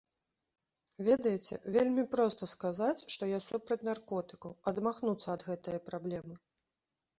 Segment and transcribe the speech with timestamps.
[1.07, 6.35] Ведаеце, вельмі проста сказаць, што я супраць наркотыкаў, адмахнуцца ад гэтае праблемы.